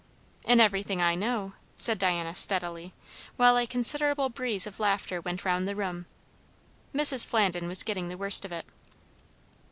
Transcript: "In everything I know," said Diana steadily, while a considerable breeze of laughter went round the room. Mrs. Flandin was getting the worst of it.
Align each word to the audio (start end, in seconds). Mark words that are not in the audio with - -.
"In 0.45 0.59
everything 0.59 0.99
I 0.99 1.13
know," 1.13 1.53
said 1.75 1.99
Diana 1.99 2.33
steadily, 2.33 2.91
while 3.37 3.55
a 3.55 3.67
considerable 3.67 4.29
breeze 4.29 4.65
of 4.65 4.79
laughter 4.79 5.21
went 5.21 5.45
round 5.45 5.67
the 5.67 5.75
room. 5.75 6.07
Mrs. 6.91 7.23
Flandin 7.23 7.67
was 7.67 7.83
getting 7.83 8.07
the 8.09 8.17
worst 8.17 8.43
of 8.43 8.51
it. 8.51 8.65